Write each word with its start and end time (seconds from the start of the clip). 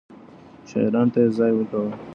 شاعرانو 0.69 1.11
ته 1.13 1.19
يې 1.23 1.29
ځای 1.37 1.51
ورکاوه. 1.53 1.91